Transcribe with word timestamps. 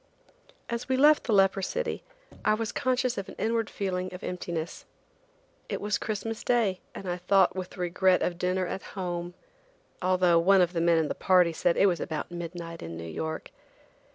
As 0.67 0.89
we 0.89 0.97
left 0.97 1.25
the 1.25 1.31
leper 1.31 1.61
city 1.61 2.01
I 2.43 2.55
was 2.55 2.71
conscious 2.71 3.19
of 3.19 3.29
an 3.29 3.35
inward 3.37 3.69
feeling 3.69 4.11
of 4.15 4.23
emptiness. 4.23 4.85
It 5.69 5.79
was 5.79 5.99
Christmas 5.99 6.43
day, 6.43 6.79
and 6.95 7.07
I 7.07 7.17
thought 7.17 7.55
with 7.55 7.77
regret 7.77 8.23
of 8.23 8.39
dinner 8.39 8.65
at 8.65 8.81
home, 8.97 9.35
although 10.01 10.39
one 10.39 10.61
of 10.61 10.73
the 10.73 10.81
men 10.81 10.97
in 10.97 11.07
the 11.07 11.13
party 11.13 11.53
said 11.53 11.77
it 11.77 11.85
was 11.85 11.99
about 11.99 12.31
midnight 12.31 12.81
in 12.81 12.97
New 12.97 13.03
York. 13.05 13.51